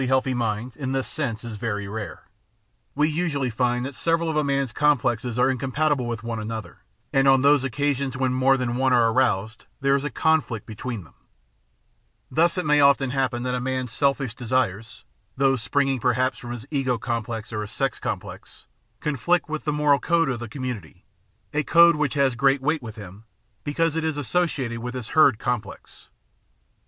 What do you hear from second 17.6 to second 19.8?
his sex complex, conflict with the